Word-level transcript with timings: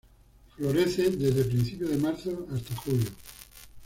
Florece 0.57 1.11
desde 1.11 1.43
principios 1.45 1.91
de 1.91 1.97
marzo 1.99 2.47
hasta 2.51 2.75
julio. 2.77 3.11